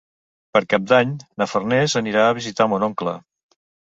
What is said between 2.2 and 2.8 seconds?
a visitar